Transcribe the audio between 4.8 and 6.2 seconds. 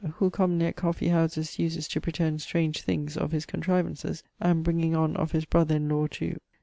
on of his brother in lawe